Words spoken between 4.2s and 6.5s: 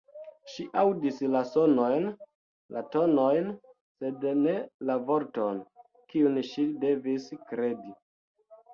ne la vorton, kiun